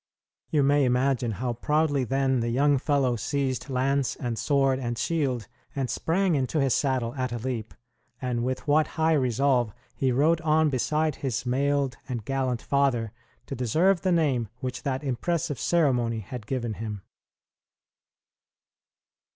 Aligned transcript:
You 0.49 0.63
may 0.63 0.83
imagine 0.83 1.33
how 1.33 1.53
proudly 1.53 2.05
then 2.05 2.39
the 2.39 2.49
young 2.49 2.79
fellow 2.79 3.15
seized 3.15 3.69
lance 3.69 4.15
and 4.15 4.39
sword 4.39 4.79
and 4.79 4.97
shield, 4.97 5.47
and 5.75 5.91
sprang 5.91 6.33
into 6.33 6.59
his 6.59 6.73
saddle 6.73 7.13
at 7.13 7.31
a 7.31 7.37
leap, 7.37 7.75
and 8.19 8.43
with 8.43 8.67
what 8.67 8.87
high 8.97 9.13
resolve 9.13 9.75
he 9.93 10.11
rode 10.11 10.41
on 10.41 10.71
beside 10.71 11.17
his 11.17 11.45
mailed 11.45 11.97
and 12.09 12.25
gallant 12.25 12.63
father 12.63 13.11
to 13.45 13.53
deserve 13.53 14.01
the 14.01 14.11
name 14.11 14.49
which 14.57 14.81
that 14.81 15.03
impressive 15.03 15.59
ceremony 15.59 16.21
had 16.21 16.47
given 16.47 16.73
him. 16.81 17.03